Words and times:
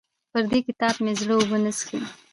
پر 0.31 0.43
دې 0.51 0.59
کتاب 0.67 0.95
مې 1.03 1.13
زړه 1.21 1.33
اوبه 1.37 1.57
نه 1.65 1.71
څښي. 1.77 1.99